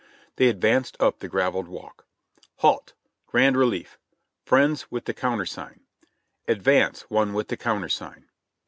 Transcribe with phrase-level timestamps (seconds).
[0.37, 2.07] They advanced up the gravelled walk,
[2.55, 2.93] "Halt!
[3.27, 3.99] Grand relief!
[4.43, 5.81] Friends with the countersign,"
[6.47, 8.25] ''Advance, one with the countersign!"